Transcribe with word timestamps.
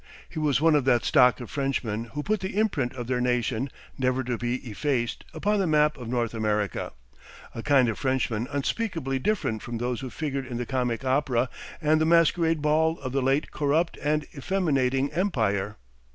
He 0.27 0.39
was 0.39 0.59
one 0.59 0.73
of 0.73 0.83
that 0.85 1.03
stock 1.05 1.39
of 1.41 1.51
Frenchmen 1.51 2.05
who 2.05 2.23
put 2.23 2.39
the 2.39 2.57
imprint 2.57 2.93
of 2.93 3.05
their 3.05 3.21
nation, 3.21 3.69
never 3.99 4.23
to 4.23 4.35
be 4.35 4.55
effaced, 4.67 5.23
upon 5.31 5.59
the 5.59 5.67
map 5.67 5.95
of 5.95 6.07
North 6.09 6.33
America 6.33 6.93
a 7.53 7.61
kind 7.61 7.87
of 7.87 7.99
Frenchman 7.99 8.47
unspeakably 8.51 9.19
different 9.19 9.61
from 9.61 9.77
those 9.77 9.99
who 10.01 10.09
figured 10.09 10.47
in 10.47 10.57
the 10.57 10.65
comic 10.65 11.05
opera 11.05 11.49
and 11.79 12.01
the 12.01 12.05
masquerade 12.07 12.63
ball 12.63 12.99
of 13.01 13.11
the 13.11 13.21
late 13.21 13.51
corrupt 13.51 13.95
and 14.01 14.25
effeminating 14.35 15.13
empire. 15.13 15.77